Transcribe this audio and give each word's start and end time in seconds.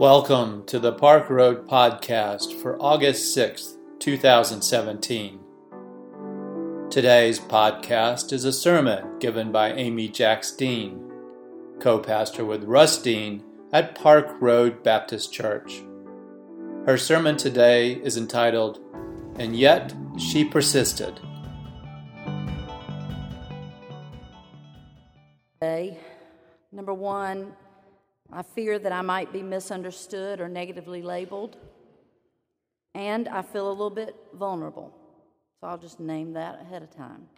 Welcome 0.00 0.64
to 0.64 0.78
the 0.78 0.94
Park 0.94 1.28
Road 1.28 1.68
Podcast 1.68 2.54
for 2.54 2.80
August 2.80 3.36
6th, 3.36 3.76
2017. 3.98 5.38
Today's 6.88 7.38
podcast 7.38 8.32
is 8.32 8.46
a 8.46 8.52
sermon 8.54 9.18
given 9.18 9.52
by 9.52 9.74
Amy 9.74 10.08
Jacks 10.08 10.52
Dean, 10.52 11.12
co 11.80 11.98
pastor 11.98 12.46
with 12.46 12.64
Russ 12.64 12.96
Dean 12.96 13.44
at 13.74 13.94
Park 13.94 14.36
Road 14.40 14.82
Baptist 14.82 15.34
Church. 15.34 15.82
Her 16.86 16.96
sermon 16.96 17.36
today 17.36 17.92
is 17.92 18.16
entitled, 18.16 18.80
And 19.36 19.54
Yet 19.54 19.92
She 20.18 20.46
Persisted. 20.46 21.20
I 28.32 28.42
fear 28.42 28.78
that 28.78 28.92
I 28.92 29.02
might 29.02 29.32
be 29.32 29.42
misunderstood 29.42 30.40
or 30.40 30.48
negatively 30.48 31.02
labeled. 31.02 31.56
And 32.94 33.28
I 33.28 33.42
feel 33.42 33.68
a 33.68 33.70
little 33.70 33.90
bit 33.90 34.14
vulnerable. 34.34 34.94
So 35.60 35.66
I'll 35.66 35.78
just 35.78 36.00
name 36.00 36.32
that 36.34 36.60
ahead 36.60 36.82
of 36.82 36.94
time. 36.94 37.28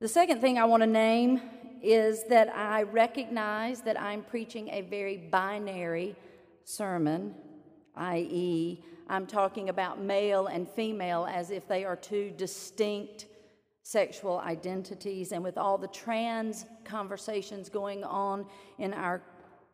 The 0.00 0.08
second 0.08 0.40
thing 0.40 0.58
I 0.58 0.64
want 0.64 0.82
to 0.82 0.86
name 0.86 1.40
is 1.82 2.24
that 2.24 2.48
I 2.54 2.82
recognize 2.82 3.82
that 3.82 4.00
I'm 4.00 4.22
preaching 4.22 4.68
a 4.68 4.82
very 4.82 5.16
binary 5.16 6.16
sermon, 6.64 7.34
i.e., 7.96 8.82
I'm 9.08 9.26
talking 9.26 9.68
about 9.68 10.00
male 10.00 10.46
and 10.46 10.68
female 10.68 11.26
as 11.30 11.50
if 11.50 11.68
they 11.68 11.84
are 11.84 11.96
two 11.96 12.32
distinct 12.36 13.26
sexual 13.82 14.38
identities. 14.38 15.32
And 15.32 15.42
with 15.42 15.58
all 15.58 15.76
the 15.76 15.88
trans 15.88 16.64
conversations 16.84 17.68
going 17.68 18.04
on 18.04 18.46
in 18.78 18.94
our 18.94 19.20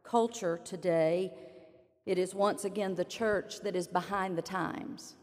culture 0.09 0.59
today, 0.65 1.33
it 2.07 2.17
is 2.19 2.35
once 2.35 2.65
again 2.65 2.95
the 2.95 3.05
church 3.05 3.61
that 3.61 3.77
is 3.77 3.87
behind 3.87 4.39
the 4.39 4.43
times. 4.43 5.17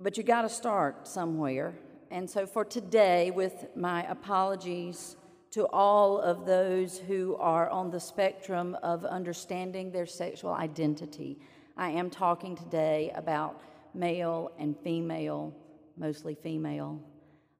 But 0.00 0.16
you 0.16 0.22
got 0.22 0.42
to 0.42 0.48
start 0.48 1.06
somewhere. 1.06 1.74
And 2.10 2.28
so 2.28 2.46
for 2.46 2.64
today, 2.64 3.30
with 3.30 3.66
my 3.76 4.10
apologies 4.10 5.16
to 5.50 5.66
all 5.66 6.18
of 6.18 6.46
those 6.46 6.98
who 6.98 7.36
are 7.36 7.68
on 7.68 7.90
the 7.90 8.00
spectrum 8.00 8.76
of 8.82 9.04
understanding 9.04 9.90
their 9.90 10.06
sexual 10.06 10.52
identity, 10.52 11.38
I 11.76 11.90
am 11.90 12.08
talking 12.08 12.56
today 12.56 13.12
about 13.14 13.60
male 13.92 14.52
and 14.58 14.74
female, 14.82 15.54
mostly 15.98 16.34
female. 16.34 17.02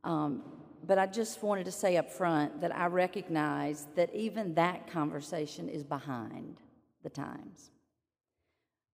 Um, 0.04 0.42
but 0.86 0.98
I 0.98 1.06
just 1.06 1.42
wanted 1.42 1.64
to 1.64 1.72
say 1.72 1.96
up 1.96 2.10
front 2.10 2.60
that 2.60 2.74
I 2.74 2.86
recognize 2.86 3.86
that 3.96 4.14
even 4.14 4.54
that 4.54 4.86
conversation 4.90 5.68
is 5.68 5.82
behind 5.82 6.58
the 7.02 7.10
times. 7.10 7.70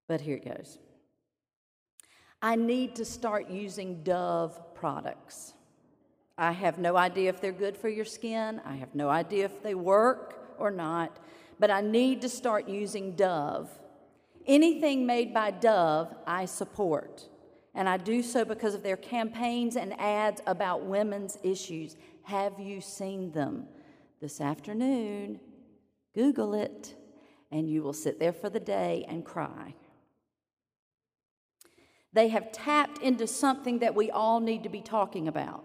But 0.07 0.21
here 0.21 0.37
it 0.37 0.45
goes. 0.45 0.79
I 2.41 2.55
need 2.55 2.95
to 2.95 3.05
start 3.05 3.49
using 3.49 4.03
Dove 4.03 4.73
products. 4.73 5.53
I 6.37 6.53
have 6.53 6.79
no 6.79 6.95
idea 6.95 7.29
if 7.29 7.41
they're 7.41 7.51
good 7.51 7.77
for 7.77 7.89
your 7.89 8.05
skin. 8.05 8.61
I 8.65 8.75
have 8.77 8.95
no 8.95 9.09
idea 9.09 9.45
if 9.45 9.61
they 9.61 9.75
work 9.75 10.55
or 10.57 10.71
not, 10.71 11.19
but 11.59 11.69
I 11.69 11.81
need 11.81 12.21
to 12.21 12.29
start 12.29 12.67
using 12.67 13.15
Dove. 13.15 13.69
Anything 14.47 15.05
made 15.05 15.33
by 15.33 15.51
Dove, 15.51 16.15
I 16.25 16.45
support 16.45 17.27
and 17.73 17.87
I 17.87 17.97
do 17.97 18.21
so 18.21 18.43
because 18.43 18.73
of 18.73 18.83
their 18.83 18.97
campaigns 18.97 19.75
and 19.75 19.99
ads 19.99 20.41
about 20.45 20.83
women's 20.85 21.37
issues. 21.43 21.95
Have 22.23 22.59
you 22.59 22.81
seen 22.81 23.31
them? 23.31 23.67
This 24.19 24.39
afternoon, 24.39 25.39
Google 26.13 26.53
it, 26.53 26.95
and 27.51 27.69
you 27.69 27.81
will 27.81 27.93
sit 27.93 28.19
there 28.19 28.33
for 28.33 28.49
the 28.49 28.59
day 28.59 29.05
and 29.07 29.25
cry. 29.25 29.73
They 32.13 32.27
have 32.27 32.51
tapped 32.51 33.01
into 33.01 33.25
something 33.25 33.79
that 33.79 33.95
we 33.95 34.11
all 34.11 34.39
need 34.39 34.63
to 34.63 34.69
be 34.69 34.81
talking 34.81 35.27
about 35.27 35.63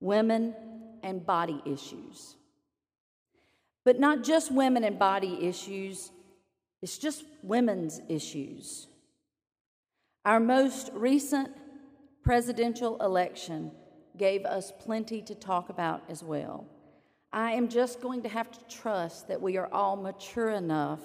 women 0.00 0.54
and 1.02 1.24
body 1.24 1.62
issues. 1.64 2.36
But 3.84 3.98
not 3.98 4.22
just 4.22 4.52
women 4.52 4.84
and 4.84 4.98
body 4.98 5.38
issues, 5.46 6.10
it's 6.82 6.98
just 6.98 7.24
women's 7.42 8.00
issues. 8.08 8.88
Our 10.24 10.38
most 10.38 10.90
recent 10.92 11.50
presidential 12.22 12.96
election 13.02 13.72
gave 14.16 14.44
us 14.44 14.72
plenty 14.78 15.20
to 15.22 15.34
talk 15.34 15.68
about 15.68 16.04
as 16.08 16.22
well. 16.22 16.64
I 17.32 17.52
am 17.52 17.68
just 17.68 18.00
going 18.00 18.22
to 18.22 18.28
have 18.28 18.50
to 18.52 18.60
trust 18.68 19.26
that 19.28 19.40
we 19.40 19.56
are 19.56 19.72
all 19.72 19.96
mature 19.96 20.50
enough 20.50 21.00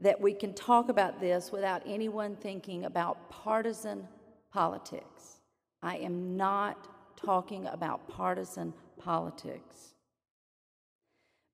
that 0.00 0.20
we 0.20 0.32
can 0.32 0.54
talk 0.54 0.88
about 0.88 1.20
this 1.20 1.52
without 1.52 1.82
anyone 1.86 2.36
thinking 2.36 2.84
about 2.84 3.30
partisan 3.30 4.06
politics. 4.52 5.40
I 5.82 5.96
am 5.98 6.36
not 6.36 6.88
talking 7.16 7.66
about 7.66 8.08
partisan 8.08 8.72
politics. 8.98 9.94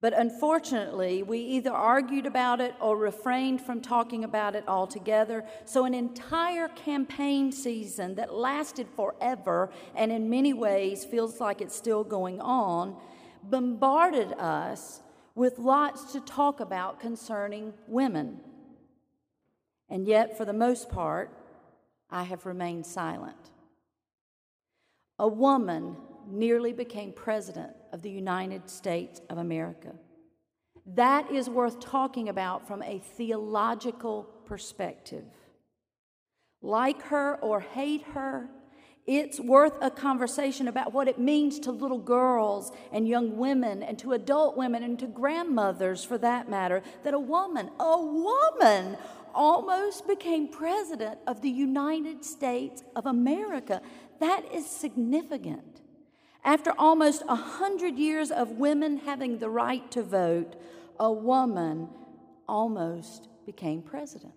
But 0.04 0.12
unfortunately, 0.12 1.22
we 1.22 1.38
either 1.38 1.72
argued 1.72 2.26
about 2.26 2.60
it 2.60 2.74
or 2.78 2.94
refrained 2.94 3.62
from 3.62 3.80
talking 3.80 4.22
about 4.22 4.54
it 4.54 4.64
altogether. 4.68 5.46
So, 5.64 5.86
an 5.86 5.94
entire 5.94 6.68
campaign 6.68 7.50
season 7.50 8.14
that 8.16 8.34
lasted 8.34 8.86
forever 8.96 9.70
and 9.96 10.12
in 10.12 10.28
many 10.28 10.52
ways 10.52 11.06
feels 11.06 11.40
like 11.40 11.62
it's 11.62 11.74
still 11.74 12.04
going 12.04 12.38
on 12.42 13.00
bombarded 13.44 14.34
us 14.34 15.00
with 15.34 15.58
lots 15.58 16.12
to 16.12 16.20
talk 16.20 16.60
about 16.60 17.00
concerning 17.00 17.72
women. 17.88 18.40
And 19.88 20.06
yet, 20.06 20.36
for 20.36 20.44
the 20.44 20.52
most 20.52 20.90
part, 20.90 21.30
I 22.10 22.24
have 22.24 22.44
remained 22.44 22.84
silent. 22.84 23.52
A 25.18 25.28
woman 25.28 25.96
nearly 26.28 26.74
became 26.74 27.10
president 27.10 27.74
of 27.94 28.02
the 28.02 28.10
United 28.10 28.68
States 28.68 29.20
of 29.30 29.38
America. 29.38 29.92
That 30.84 31.30
is 31.30 31.48
worth 31.48 31.78
talking 31.78 32.28
about 32.28 32.66
from 32.66 32.82
a 32.82 32.98
theological 32.98 34.24
perspective. 34.44 35.24
Like 36.60 37.02
her 37.02 37.36
or 37.36 37.60
hate 37.60 38.02
her, 38.14 38.50
it's 39.06 39.38
worth 39.38 39.74
a 39.80 39.92
conversation 39.92 40.66
about 40.66 40.92
what 40.92 41.06
it 41.06 41.20
means 41.20 41.60
to 41.60 41.70
little 41.70 41.98
girls 41.98 42.72
and 42.90 43.06
young 43.06 43.36
women 43.36 43.84
and 43.84 43.96
to 44.00 44.12
adult 44.12 44.56
women 44.56 44.82
and 44.82 44.98
to 44.98 45.06
grandmothers 45.06 46.02
for 46.02 46.18
that 46.18 46.50
matter 46.50 46.82
that 47.04 47.14
a 47.14 47.18
woman, 47.18 47.70
a 47.78 48.02
woman, 48.02 48.96
almost 49.32 50.08
became 50.08 50.48
president 50.48 51.20
of 51.28 51.42
the 51.42 51.50
United 51.50 52.24
States 52.24 52.82
of 52.96 53.06
America. 53.06 53.80
That 54.18 54.52
is 54.52 54.66
significant. 54.66 55.82
After 56.44 56.72
almost 56.78 57.22
a 57.26 57.34
hundred 57.34 57.96
years 57.96 58.30
of 58.30 58.52
women 58.52 58.98
having 58.98 59.38
the 59.38 59.48
right 59.48 59.90
to 59.92 60.02
vote, 60.02 60.56
a 61.00 61.10
woman 61.10 61.88
almost 62.46 63.28
became 63.46 63.80
president. 63.80 64.34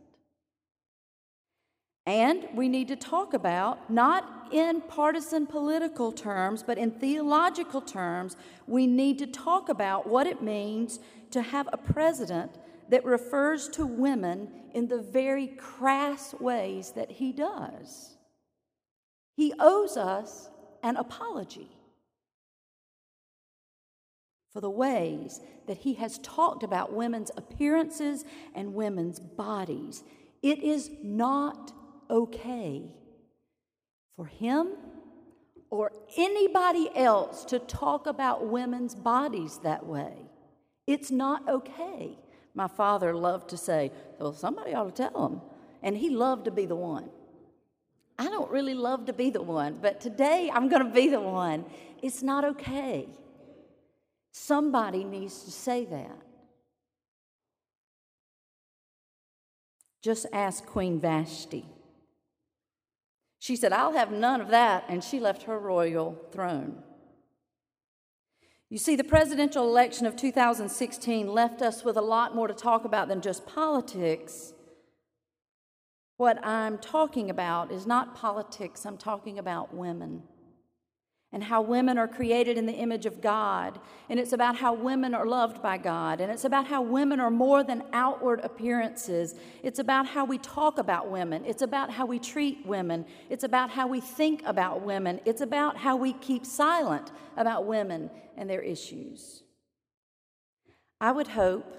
And 2.06 2.47
we 2.53 2.69
need 2.69 2.88
to 2.88 2.95
talk 2.95 3.34
about, 3.34 3.90
not 3.90 4.47
in 4.53 4.79
partisan 4.79 5.45
political 5.45 6.13
terms, 6.13 6.63
but 6.63 6.78
in 6.78 6.91
theological 6.91 7.81
terms, 7.81 8.38
we 8.66 8.88
need 8.88 9.19
to 9.19 9.28
talk 9.28 9.68
about 9.68 10.07
what 10.07 10.25
it 10.25 10.41
means 10.41 11.01
to 11.31 11.41
have 11.41 11.68
a 11.74 11.78
president 11.78 12.51
that 12.88 13.03
refers 13.03 13.68
to 13.68 13.85
women 13.85 14.47
in 14.74 14.88
the 14.88 15.01
very 15.01 15.47
crass 15.47 16.34
ways 16.39 16.91
that 16.91 17.12
he 17.12 17.34
does. 17.34 18.16
He 19.35 19.53
owes 19.59 19.97
us 19.97 20.50
an 20.84 20.95
apology 20.95 21.76
for 24.52 24.62
the 24.62 24.70
ways 24.70 25.42
that 25.68 25.78
he 25.78 25.96
has 25.96 26.18
talked 26.20 26.64
about 26.64 26.94
women's 26.94 27.32
appearances 27.38 28.26
and 28.56 28.74
women's 28.74 29.20
bodies. 29.20 30.04
It 30.42 30.64
is 30.64 30.90
not 31.04 31.72
okay 32.10 32.94
for 34.16 34.26
him 34.26 34.70
or 35.70 35.92
anybody 36.16 36.90
else 36.96 37.44
to 37.46 37.60
talk 37.60 38.08
about 38.08 38.48
women's 38.48 38.96
bodies 38.96 39.60
that 39.64 39.86
way. 39.86 40.14
It's 40.86 41.12
not 41.12 41.48
okay. 41.50 42.18
My 42.54 42.68
father 42.68 43.14
loved 43.14 43.50
to 43.50 43.58
say, 43.58 43.92
Well, 44.20 44.34
somebody 44.34 44.74
ought 44.74 44.96
to 44.96 45.10
tell 45.10 45.28
him. 45.28 45.42
And 45.84 45.96
he 45.96 46.10
loved 46.10 46.46
to 46.46 46.52
be 46.52 46.66
the 46.66 46.76
one. 46.76 47.10
I 48.18 48.30
don't 48.30 48.50
really 48.50 48.74
love 48.74 49.06
to 49.06 49.14
be 49.14 49.30
the 49.30 49.44
one, 49.44 49.78
but 49.80 50.02
today 50.02 50.50
I'm 50.52 50.70
going 50.70 50.84
to 50.84 50.92
be 50.92 51.08
the 51.08 51.20
one. 51.20 51.66
It's 52.02 52.24
not 52.24 52.44
okay. 52.46 53.08
Somebody 54.39 55.04
needs 55.04 55.44
to 55.44 55.51
say 55.51 55.84
that. 55.86 56.22
Just 60.04 60.28
ask 60.31 60.66
Queen 60.66 61.01
Vashti. 61.01 61.66
She 63.39 63.56
said, 63.56 63.74
I'll 63.74 63.94
have 63.94 64.12
none 64.12 64.39
of 64.39 64.50
that, 64.50 64.86
and 64.88 65.04
she 65.04 65.19
left 65.19 65.44
her 65.44 65.57
royal 65.57 66.22
throne. 66.31 66.84
You 68.69 68.78
see, 68.78 68.95
the 68.95 69.04
presidential 69.04 69.68
election 69.68 70.06
of 70.06 70.16
2016 70.16 71.28
left 71.28 71.62
us 71.62 71.84
with 71.84 71.98
a 71.98 72.01
lot 72.01 72.36
more 72.36 72.48
to 72.48 72.54
talk 72.54 72.86
about 72.86 73.07
than 73.07 73.22
just 73.22 73.45
politics. 73.48 74.54
What 76.18 76.45
I'm 76.45 76.78
talking 76.78 77.30
about 77.30 77.72
is 77.72 77.88
not 77.88 78.16
politics, 78.16 78.86
I'm 78.86 78.98
talking 78.98 79.39
about 79.39 79.74
women 79.74 80.24
and 81.33 81.44
how 81.44 81.62
women 81.62 81.97
are 81.97 82.07
created 82.07 82.57
in 82.57 82.65
the 82.65 82.74
image 82.74 83.06
of 83.06 83.21
God. 83.21 83.79
And 84.09 84.19
it's 84.19 84.31
about 84.31 84.56
how 84.56 84.74
women 84.74 85.13
are 85.13 85.25
loved 85.25 85.62
by 85.62 85.77
God. 85.77 86.21
And 86.21 86.31
it's 86.31 86.45
about 86.45 86.68
how 86.68 86.81
women 86.81 87.19
are 87.19 87.29
more 87.29 87.63
than 87.63 87.83
outward 87.91 88.39
appearances. 88.44 89.35
It's 89.62 89.79
about 89.79 90.07
how 90.07 90.24
we 90.24 90.38
talk 90.38 90.77
about 90.77 91.12
women. 91.12 91.44
It's 91.45 91.62
about 91.62 91.91
how 91.91 92.06
we 92.06 92.18
treat 92.18 92.65
women. 92.65 93.06
It's 93.29 93.44
about 93.44 93.69
how 93.69 93.88
we 93.88 94.00
think 94.00 94.41
about 94.45 94.81
women. 94.83 95.19
It's 95.25 95.41
about 95.41 95.75
how 95.77 95.97
we 95.97 96.13
keep 96.13 96.45
silent 96.45 97.12
about 97.35 97.65
women 97.65 98.09
and 98.38 98.50
their 98.50 98.62
issues. 98.62 99.44
I 101.01 101.12
would 101.12 101.27
hope 101.27 101.75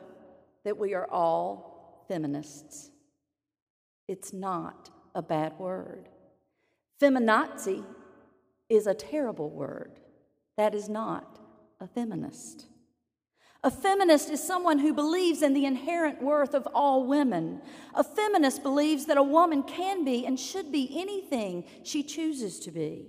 that 0.65 0.77
we 0.77 0.93
are 0.93 1.11
all 1.11 2.05
feminists. 2.07 2.91
It's 4.07 4.33
not 4.33 4.91
a 5.15 5.23
bad 5.23 5.59
word. 5.59 6.09
Feminazi 7.01 7.85
is 8.69 8.87
a 8.87 8.95
terrible 8.95 9.51
word. 9.51 10.01
That 10.57 10.75
is 10.75 10.89
not 10.89 11.39
a 11.81 11.87
feminist. 11.87 12.67
A 13.65 13.71
feminist 13.71 14.31
is 14.31 14.45
someone 14.45 14.79
who 14.79 14.95
believes 14.95 15.43
in 15.43 15.53
the 15.53 15.65
inherent 15.65 16.23
worth 16.23 16.55
of 16.55 16.69
all 16.75 17.07
women. 17.07 17.61
A 17.95 18.05
feminist 18.05 18.63
believes 18.63 19.07
that 19.07 19.17
a 19.17 19.23
woman 19.23 19.65
can 19.65 20.05
be 20.05 20.25
and 20.25 20.39
should 20.39 20.71
be 20.71 20.97
anything 20.97 21.65
she 21.83 22.05
chooses 22.05 22.61
to 22.61 22.71
be. 22.71 23.09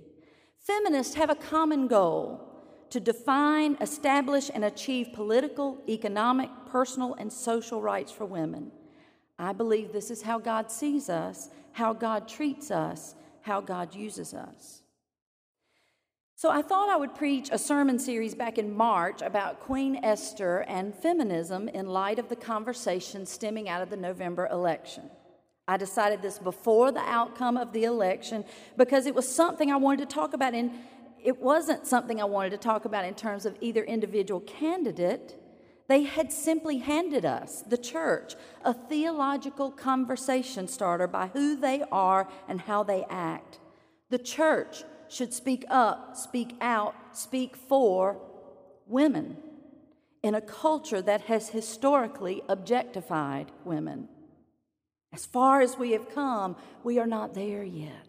Feminists 0.58 1.14
have 1.14 1.30
a 1.30 1.36
common 1.36 1.86
goal 1.86 2.46
to 2.90 2.98
define, 2.98 3.76
establish, 3.80 4.50
and 4.52 4.64
achieve 4.64 5.12
political, 5.12 5.78
economic, 5.88 6.50
personal, 6.66 7.14
and 7.14 7.32
social 7.32 7.80
rights 7.80 8.10
for 8.10 8.24
women. 8.26 8.72
I 9.38 9.52
believe 9.52 9.92
this 9.92 10.10
is 10.10 10.22
how 10.22 10.38
God 10.40 10.70
sees 10.70 11.08
us, 11.08 11.48
how 11.72 11.92
God 11.92 12.28
treats 12.28 12.72
us, 12.72 13.14
how 13.42 13.60
God 13.60 13.94
uses 13.94 14.34
us. 14.34 14.82
So 16.40 16.50
I 16.50 16.62
thought 16.62 16.88
I 16.88 16.96
would 16.96 17.14
preach 17.14 17.50
a 17.52 17.58
sermon 17.58 17.98
series 17.98 18.34
back 18.34 18.56
in 18.56 18.74
March 18.74 19.20
about 19.20 19.60
Queen 19.60 19.96
Esther 20.02 20.60
and 20.60 20.94
feminism 20.94 21.68
in 21.68 21.84
light 21.84 22.18
of 22.18 22.30
the 22.30 22.34
conversation 22.34 23.26
stemming 23.26 23.68
out 23.68 23.82
of 23.82 23.90
the 23.90 23.98
November 23.98 24.46
election. 24.46 25.10
I 25.68 25.76
decided 25.76 26.22
this 26.22 26.38
before 26.38 26.92
the 26.92 27.00
outcome 27.00 27.58
of 27.58 27.74
the 27.74 27.84
election 27.84 28.46
because 28.78 29.04
it 29.04 29.14
was 29.14 29.28
something 29.28 29.70
I 29.70 29.76
wanted 29.76 30.08
to 30.08 30.14
talk 30.14 30.32
about 30.32 30.54
and 30.54 30.70
it 31.22 31.38
wasn't 31.42 31.86
something 31.86 32.22
I 32.22 32.24
wanted 32.24 32.52
to 32.52 32.56
talk 32.56 32.86
about 32.86 33.04
in 33.04 33.12
terms 33.12 33.44
of 33.44 33.54
either 33.60 33.84
individual 33.84 34.40
candidate. 34.40 35.36
They 35.88 36.04
had 36.04 36.32
simply 36.32 36.78
handed 36.78 37.26
us, 37.26 37.60
the 37.68 37.76
church, 37.76 38.34
a 38.64 38.72
theological 38.72 39.70
conversation 39.70 40.68
starter 40.68 41.06
by 41.06 41.26
who 41.26 41.54
they 41.54 41.82
are 41.92 42.30
and 42.48 42.62
how 42.62 42.82
they 42.82 43.04
act. 43.10 43.58
The 44.08 44.18
church 44.18 44.84
should 45.10 45.34
speak 45.34 45.64
up, 45.68 46.16
speak 46.16 46.56
out, 46.60 46.94
speak 47.12 47.56
for 47.56 48.18
women 48.86 49.36
in 50.22 50.34
a 50.34 50.40
culture 50.40 51.02
that 51.02 51.22
has 51.22 51.48
historically 51.48 52.42
objectified 52.48 53.50
women. 53.64 54.08
As 55.12 55.26
far 55.26 55.60
as 55.60 55.76
we 55.76 55.90
have 55.92 56.14
come, 56.14 56.56
we 56.84 56.98
are 56.98 57.06
not 57.06 57.34
there 57.34 57.64
yet. 57.64 58.06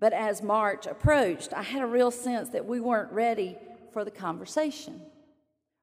But 0.00 0.12
as 0.12 0.42
March 0.42 0.86
approached, 0.86 1.52
I 1.52 1.62
had 1.62 1.82
a 1.82 1.86
real 1.86 2.10
sense 2.10 2.48
that 2.50 2.66
we 2.66 2.80
weren't 2.80 3.12
ready 3.12 3.56
for 3.92 4.04
the 4.04 4.10
conversation. 4.10 5.02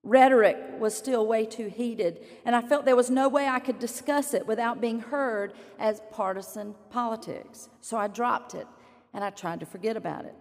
Rhetoric 0.03 0.57
was 0.79 0.97
still 0.97 1.27
way 1.27 1.45
too 1.45 1.67
heated, 1.67 2.25
and 2.43 2.55
I 2.55 2.61
felt 2.61 2.85
there 2.85 2.95
was 2.95 3.11
no 3.11 3.29
way 3.29 3.47
I 3.47 3.59
could 3.59 3.77
discuss 3.77 4.33
it 4.33 4.47
without 4.47 4.81
being 4.81 4.99
heard 4.99 5.53
as 5.77 6.01
partisan 6.11 6.73
politics. 6.89 7.69
So 7.81 7.97
I 7.97 8.07
dropped 8.07 8.55
it 8.55 8.65
and 9.13 9.23
I 9.23 9.29
tried 9.29 9.59
to 9.59 9.65
forget 9.65 9.97
about 9.97 10.25
it. 10.25 10.35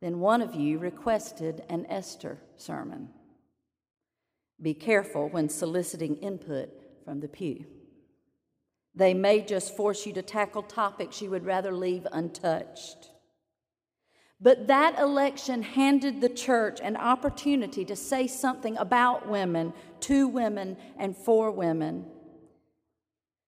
Then 0.00 0.20
one 0.20 0.42
of 0.42 0.54
you 0.54 0.78
requested 0.78 1.64
an 1.68 1.86
Esther 1.88 2.38
sermon. 2.56 3.08
Be 4.60 4.74
careful 4.74 5.28
when 5.28 5.48
soliciting 5.48 6.16
input 6.16 6.70
from 7.04 7.20
the 7.20 7.28
pew. 7.28 7.64
They 8.94 9.14
may 9.14 9.40
just 9.40 9.76
force 9.76 10.06
you 10.06 10.12
to 10.14 10.22
tackle 10.22 10.62
topics 10.62 11.22
you 11.22 11.30
would 11.30 11.44
rather 11.44 11.72
leave 11.72 12.06
untouched. 12.10 13.10
But 14.40 14.68
that 14.68 14.98
election 14.98 15.62
handed 15.62 16.20
the 16.20 16.28
church 16.28 16.80
an 16.80 16.96
opportunity 16.96 17.84
to 17.84 17.96
say 17.96 18.28
something 18.28 18.76
about 18.76 19.28
women, 19.28 19.72
to 20.00 20.28
women, 20.28 20.76
and 20.96 21.16
for 21.16 21.50
women 21.50 22.06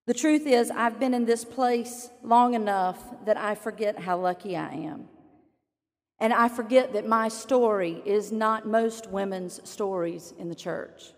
the 0.06 0.14
truth 0.14 0.47
is, 0.47 0.70
I've 0.70 0.99
been 0.99 1.14
in 1.14 1.25
this 1.25 1.44
place 1.44 2.11
long 2.23 2.55
enough 2.55 2.99
that 3.26 3.37
I 3.37 3.55
forget 3.55 3.99
how 3.99 4.19
lucky 4.19 4.56
I 4.56 4.70
am. 4.73 5.08
And 6.19 6.32
I 6.32 6.49
forget 6.49 6.93
that 6.93 7.08
my 7.08 7.29
story 7.29 8.02
is 8.05 8.31
not 8.31 8.67
most 8.67 9.08
women's 9.08 9.67
stories 9.69 10.35
in 10.38 10.49
the 10.49 10.55
church. 10.55 11.12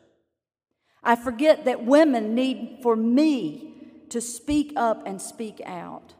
I 1.03 1.17
forget 1.17 1.65
that 1.65 1.85
women 1.85 2.35
need 2.35 2.79
for 2.83 2.95
me 2.95 3.75
to 4.11 4.21
speak 4.21 4.73
up 4.77 5.07
and 5.07 5.21
speak 5.21 5.61
out. 5.65 6.15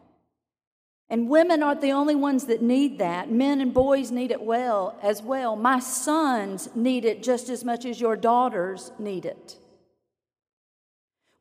And 1.09 1.29
women 1.29 1.63
aren't 1.63 1.83
the 1.83 1.93
only 1.93 2.15
ones 2.15 2.47
that 2.47 2.63
need 2.63 2.99
that. 2.99 3.31
Men 3.31 3.61
and 3.61 3.75
boys 3.75 4.11
need 4.11 4.31
it 4.31 4.41
well 4.41 4.99
as 5.03 5.23
well. 5.23 5.55
My 5.55 5.79
sons 5.79 6.71
need 6.75 7.05
it 7.05 7.23
just 7.23 7.51
as 7.51 7.65
much 7.65 7.85
as 7.85 8.01
your 8.01 8.17
daughters 8.17 8.91
need 8.99 9.27
it. 9.27 9.59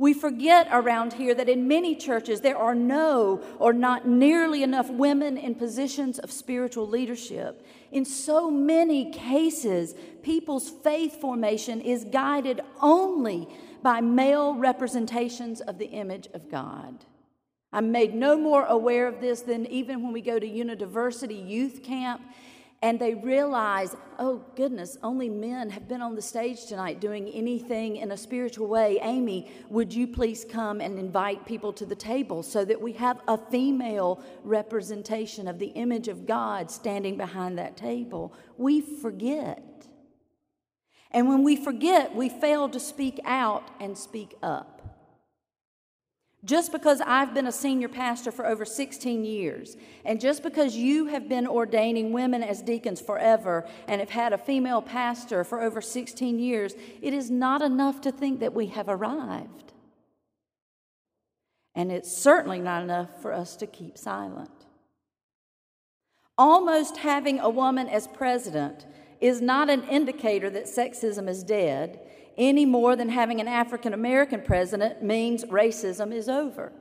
We 0.01 0.15
forget 0.15 0.67
around 0.71 1.13
here 1.13 1.35
that 1.35 1.47
in 1.47 1.67
many 1.67 1.95
churches 1.95 2.41
there 2.41 2.57
are 2.57 2.73
no 2.73 3.39
or 3.59 3.71
not 3.71 4.07
nearly 4.07 4.63
enough 4.63 4.89
women 4.89 5.37
in 5.37 5.53
positions 5.53 6.17
of 6.17 6.31
spiritual 6.31 6.87
leadership. 6.87 7.63
In 7.91 8.03
so 8.03 8.49
many 8.49 9.11
cases, 9.11 9.93
people's 10.23 10.71
faith 10.71 11.21
formation 11.21 11.81
is 11.81 12.03
guided 12.05 12.61
only 12.81 13.47
by 13.83 14.01
male 14.01 14.55
representations 14.55 15.61
of 15.61 15.77
the 15.77 15.85
image 15.85 16.27
of 16.33 16.49
God. 16.49 17.05
I'm 17.71 17.91
made 17.91 18.15
no 18.15 18.35
more 18.35 18.65
aware 18.65 19.07
of 19.07 19.21
this 19.21 19.41
than 19.41 19.67
even 19.67 20.01
when 20.01 20.13
we 20.13 20.21
go 20.21 20.39
to 20.39 20.47
University 20.47 21.35
Youth 21.35 21.83
Camp 21.83 22.23
and 22.83 22.99
they 22.99 23.13
realize, 23.13 23.95
oh 24.17 24.43
goodness, 24.55 24.97
only 25.03 25.29
men 25.29 25.69
have 25.69 25.87
been 25.87 26.01
on 26.01 26.15
the 26.15 26.21
stage 26.21 26.65
tonight 26.65 26.99
doing 26.99 27.29
anything 27.29 27.97
in 27.97 28.11
a 28.11 28.17
spiritual 28.17 28.67
way. 28.67 28.97
Amy, 29.03 29.51
would 29.69 29.93
you 29.93 30.07
please 30.07 30.43
come 30.43 30.81
and 30.81 30.97
invite 30.97 31.45
people 31.45 31.71
to 31.73 31.85
the 31.85 31.95
table 31.95 32.41
so 32.41 32.65
that 32.65 32.81
we 32.81 32.93
have 32.93 33.21
a 33.27 33.37
female 33.37 34.19
representation 34.43 35.47
of 35.47 35.59
the 35.59 35.67
image 35.67 36.07
of 36.07 36.25
God 36.25 36.71
standing 36.71 37.17
behind 37.17 37.59
that 37.59 37.77
table? 37.77 38.33
We 38.57 38.81
forget. 38.81 39.63
And 41.11 41.27
when 41.27 41.43
we 41.43 41.57
forget, 41.57 42.15
we 42.15 42.29
fail 42.29 42.67
to 42.69 42.79
speak 42.79 43.19
out 43.25 43.69
and 43.79 43.95
speak 43.95 44.33
up. 44.41 44.80
Just 46.43 46.71
because 46.71 47.01
I've 47.01 47.35
been 47.35 47.45
a 47.45 47.51
senior 47.51 47.87
pastor 47.87 48.31
for 48.31 48.47
over 48.47 48.65
16 48.65 49.23
years, 49.23 49.77
and 50.03 50.19
just 50.19 50.41
because 50.41 50.75
you 50.75 51.05
have 51.05 51.29
been 51.29 51.45
ordaining 51.45 52.11
women 52.13 52.41
as 52.41 52.63
deacons 52.63 52.99
forever 52.99 53.67
and 53.87 54.01
have 54.01 54.09
had 54.09 54.33
a 54.33 54.39
female 54.39 54.81
pastor 54.81 55.43
for 55.43 55.61
over 55.61 55.81
16 55.81 56.39
years, 56.39 56.73
it 57.01 57.13
is 57.13 57.29
not 57.29 57.61
enough 57.61 58.01
to 58.01 58.11
think 58.11 58.39
that 58.39 58.55
we 58.55 58.67
have 58.67 58.89
arrived. 58.89 59.73
And 61.75 61.91
it's 61.91 62.11
certainly 62.11 62.59
not 62.59 62.81
enough 62.81 63.21
for 63.21 63.31
us 63.31 63.55
to 63.57 63.67
keep 63.67 63.97
silent. 63.97 64.49
Almost 66.39 66.97
having 66.97 67.39
a 67.39 67.51
woman 67.51 67.87
as 67.87 68.07
president 68.07 68.87
is 69.19 69.41
not 69.41 69.69
an 69.69 69.83
indicator 69.83 70.49
that 70.49 70.65
sexism 70.65 71.29
is 71.29 71.43
dead 71.43 71.99
any 72.37 72.65
more 72.65 72.95
than 72.95 73.09
having 73.09 73.39
an 73.39 73.47
African 73.47 73.93
American 73.93 74.41
president 74.41 75.03
means 75.03 75.45
racism 75.45 76.13
is 76.13 76.29
over. 76.29 76.71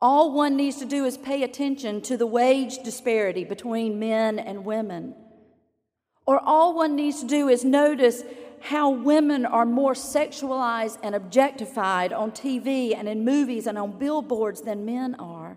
All 0.00 0.32
one 0.32 0.56
needs 0.56 0.76
to 0.76 0.84
do 0.84 1.04
is 1.04 1.16
pay 1.16 1.42
attention 1.42 2.02
to 2.02 2.16
the 2.16 2.26
wage 2.26 2.78
disparity 2.82 3.44
between 3.44 3.98
men 3.98 4.38
and 4.38 4.64
women. 4.64 5.14
Or 6.26 6.40
all 6.40 6.74
one 6.74 6.96
needs 6.96 7.20
to 7.20 7.26
do 7.26 7.48
is 7.48 7.64
notice 7.64 8.22
how 8.60 8.90
women 8.90 9.46
are 9.46 9.64
more 9.64 9.94
sexualized 9.94 10.98
and 11.02 11.14
objectified 11.14 12.12
on 12.12 12.32
TV 12.32 12.96
and 12.96 13.08
in 13.08 13.24
movies 13.24 13.66
and 13.66 13.78
on 13.78 13.98
billboards 13.98 14.62
than 14.62 14.84
men 14.84 15.14
are. 15.16 15.56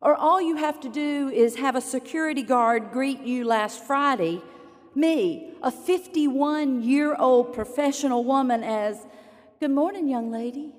Or 0.00 0.14
all 0.14 0.40
you 0.40 0.56
have 0.56 0.80
to 0.80 0.88
do 0.88 1.28
is 1.28 1.56
have 1.56 1.74
a 1.74 1.80
security 1.80 2.42
guard 2.42 2.90
greet 2.92 3.20
you 3.20 3.44
last 3.44 3.82
Friday 3.84 4.42
me, 4.94 5.52
a 5.62 5.70
51 5.70 6.82
year 6.82 7.14
old 7.14 7.52
professional 7.52 8.24
woman, 8.24 8.62
as, 8.62 9.06
Good 9.60 9.72
morning, 9.72 10.08
young 10.08 10.30
lady. 10.30 10.72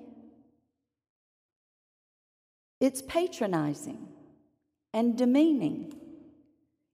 It's 2.80 3.02
patronizing 3.02 4.08
and 4.94 5.18
demeaning. 5.18 5.96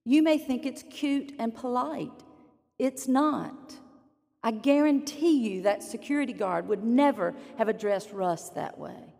You 0.03 0.23
may 0.23 0.39
think 0.39 0.65
it's 0.65 0.83
cute 0.83 1.33
and 1.37 1.53
polite. 1.53 2.23
It's 2.79 3.07
not. 3.07 3.75
I 4.43 4.51
guarantee 4.51 5.37
you 5.37 5.61
that 5.63 5.83
security 5.83 6.33
guard 6.33 6.67
would 6.67 6.83
never 6.83 7.35
have 7.57 7.69
addressed 7.69 8.11
Russ 8.11 8.49
that 8.49 8.79
way. 8.79 9.13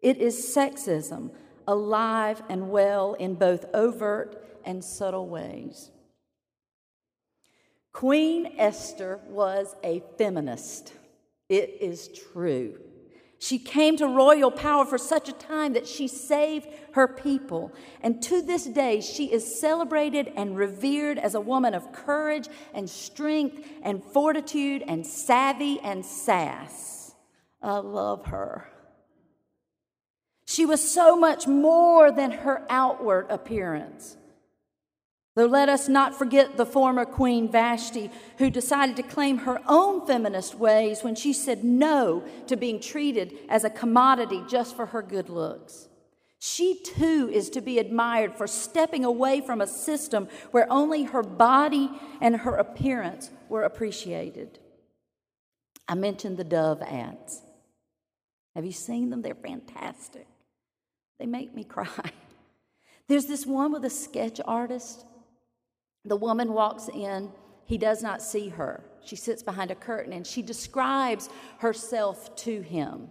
It 0.00 0.18
is 0.18 0.54
sexism, 0.54 1.30
alive 1.66 2.42
and 2.48 2.70
well 2.70 3.14
in 3.14 3.34
both 3.34 3.64
overt 3.74 4.44
and 4.64 4.84
subtle 4.84 5.28
ways. 5.28 5.90
Queen 7.92 8.52
Esther 8.58 9.20
was 9.26 9.74
a 9.82 10.02
feminist. 10.18 10.92
It 11.48 11.78
is 11.80 12.08
true. 12.32 12.78
She 13.38 13.58
came 13.58 13.96
to 13.98 14.06
royal 14.06 14.50
power 14.50 14.84
for 14.84 14.98
such 14.98 15.28
a 15.28 15.32
time 15.32 15.74
that 15.74 15.86
she 15.86 16.08
saved 16.08 16.68
her 16.92 17.06
people. 17.06 17.72
And 18.00 18.22
to 18.24 18.40
this 18.40 18.64
day, 18.64 19.00
she 19.00 19.32
is 19.32 19.60
celebrated 19.60 20.32
and 20.36 20.56
revered 20.56 21.18
as 21.18 21.34
a 21.34 21.40
woman 21.40 21.74
of 21.74 21.92
courage 21.92 22.48
and 22.72 22.88
strength 22.88 23.66
and 23.82 24.02
fortitude 24.02 24.82
and 24.86 25.06
savvy 25.06 25.78
and 25.80 26.04
sass. 26.04 27.14
I 27.62 27.78
love 27.78 28.26
her. 28.26 28.68
She 30.56 30.64
was 30.64 30.80
so 30.80 31.16
much 31.16 31.46
more 31.46 32.10
than 32.10 32.30
her 32.30 32.64
outward 32.70 33.26
appearance. 33.28 34.16
Though 35.34 35.44
let 35.44 35.68
us 35.68 35.86
not 35.86 36.16
forget 36.16 36.56
the 36.56 36.64
former 36.64 37.04
Queen 37.04 37.52
Vashti, 37.52 38.10
who 38.38 38.48
decided 38.48 38.96
to 38.96 39.02
claim 39.02 39.36
her 39.36 39.60
own 39.68 40.06
feminist 40.06 40.54
ways 40.54 41.04
when 41.04 41.14
she 41.14 41.34
said 41.34 41.62
no 41.62 42.24
to 42.46 42.56
being 42.56 42.80
treated 42.80 43.34
as 43.50 43.64
a 43.64 43.68
commodity 43.68 44.42
just 44.48 44.74
for 44.74 44.86
her 44.86 45.02
good 45.02 45.28
looks. 45.28 45.90
She 46.38 46.80
too 46.82 47.28
is 47.30 47.50
to 47.50 47.60
be 47.60 47.78
admired 47.78 48.34
for 48.34 48.46
stepping 48.46 49.04
away 49.04 49.42
from 49.42 49.60
a 49.60 49.66
system 49.66 50.26
where 50.52 50.72
only 50.72 51.02
her 51.02 51.22
body 51.22 51.90
and 52.22 52.34
her 52.34 52.56
appearance 52.56 53.28
were 53.50 53.64
appreciated. 53.64 54.58
I 55.86 55.96
mentioned 55.96 56.38
the 56.38 56.44
Dove 56.44 56.80
ads. 56.80 57.42
Have 58.54 58.64
you 58.64 58.72
seen 58.72 59.10
them? 59.10 59.20
They're 59.20 59.34
fantastic. 59.34 60.26
They 61.18 61.26
make 61.26 61.54
me 61.54 61.64
cry. 61.76 62.12
There's 63.08 63.26
this 63.26 63.46
one 63.46 63.72
with 63.72 63.84
a 63.84 63.90
sketch 63.90 64.40
artist 64.44 65.04
the 66.06 66.16
woman 66.16 66.52
walks 66.52 66.88
in, 66.88 67.32
he 67.64 67.78
does 67.78 68.02
not 68.02 68.22
see 68.22 68.48
her. 68.50 68.84
She 69.04 69.16
sits 69.16 69.42
behind 69.42 69.70
a 69.70 69.74
curtain 69.74 70.12
and 70.12 70.26
she 70.26 70.40
describes 70.40 71.28
herself 71.58 72.34
to 72.36 72.60
him. 72.60 73.08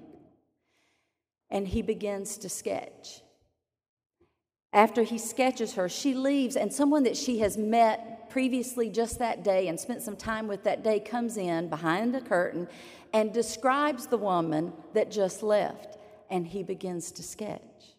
And 1.49 1.67
he 1.67 1.81
begins 1.81 2.37
to 2.37 2.49
sketch. 2.49 3.21
After 4.71 5.03
he 5.03 5.17
sketches 5.17 5.73
her, 5.75 5.87
she 5.87 6.13
leaves, 6.13 6.57
and 6.57 6.71
someone 6.71 7.03
that 7.03 7.15
she 7.15 7.39
has 7.39 7.57
met 7.57 8.29
previously 8.29 8.89
just 8.89 9.19
that 9.19 9.43
day 9.43 9.69
and 9.69 9.79
spent 9.79 10.01
some 10.01 10.17
time 10.17 10.47
with 10.47 10.63
that 10.63 10.83
day 10.83 10.99
comes 10.99 11.37
in 11.37 11.69
behind 11.69 12.13
the 12.13 12.19
curtain 12.19 12.67
and 13.13 13.33
describes 13.33 14.07
the 14.07 14.17
woman 14.17 14.73
that 14.93 15.11
just 15.11 15.43
left, 15.43 15.97
and 16.29 16.47
he 16.47 16.61
begins 16.61 17.11
to 17.13 17.23
sketch. 17.23 17.94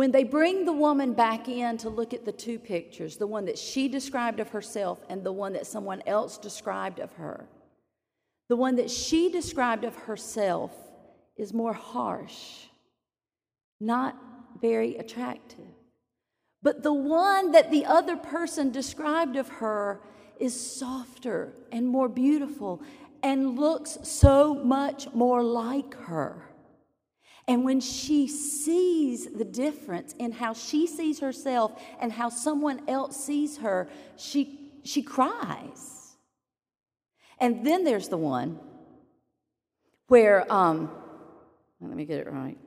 When 0.00 0.12
they 0.12 0.24
bring 0.24 0.64
the 0.64 0.72
woman 0.72 1.12
back 1.12 1.46
in 1.46 1.76
to 1.76 1.90
look 1.90 2.14
at 2.14 2.24
the 2.24 2.32
two 2.32 2.58
pictures, 2.58 3.18
the 3.18 3.26
one 3.26 3.44
that 3.44 3.58
she 3.58 3.86
described 3.86 4.40
of 4.40 4.48
herself 4.48 4.98
and 5.10 5.22
the 5.22 5.30
one 5.30 5.52
that 5.52 5.66
someone 5.66 6.02
else 6.06 6.38
described 6.38 7.00
of 7.00 7.12
her, 7.16 7.44
the 8.48 8.56
one 8.56 8.76
that 8.76 8.90
she 8.90 9.28
described 9.28 9.84
of 9.84 9.94
herself 9.94 10.72
is 11.36 11.52
more 11.52 11.74
harsh, 11.74 12.64
not 13.78 14.16
very 14.62 14.96
attractive. 14.96 15.68
But 16.62 16.82
the 16.82 16.94
one 16.94 17.52
that 17.52 17.70
the 17.70 17.84
other 17.84 18.16
person 18.16 18.70
described 18.70 19.36
of 19.36 19.50
her 19.50 20.00
is 20.38 20.58
softer 20.58 21.52
and 21.70 21.86
more 21.86 22.08
beautiful 22.08 22.80
and 23.22 23.58
looks 23.60 23.98
so 24.04 24.54
much 24.54 25.12
more 25.12 25.42
like 25.42 25.92
her. 25.92 26.49
And 27.48 27.64
when 27.64 27.80
she 27.80 28.28
sees 28.28 29.26
the 29.26 29.44
difference 29.44 30.14
in 30.18 30.32
how 30.32 30.52
she 30.52 30.86
sees 30.86 31.20
herself 31.20 31.80
and 32.00 32.12
how 32.12 32.28
someone 32.28 32.82
else 32.88 33.16
sees 33.16 33.58
her, 33.58 33.88
she, 34.16 34.70
she 34.84 35.02
cries. 35.02 36.16
And 37.38 37.66
then 37.66 37.84
there's 37.84 38.08
the 38.08 38.18
one 38.18 38.58
where, 40.08 40.50
um, 40.52 40.90
let 41.80 41.96
me 41.96 42.04
get 42.04 42.18
it 42.18 42.30
right. 42.30 42.58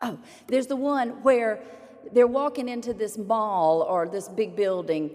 Oh, 0.00 0.18
there's 0.46 0.68
the 0.68 0.76
one 0.76 1.22
where 1.22 1.60
they're 2.12 2.26
walking 2.26 2.68
into 2.68 2.94
this 2.94 3.18
mall 3.18 3.82
or 3.82 4.08
this 4.08 4.28
big 4.28 4.54
building, 4.54 5.10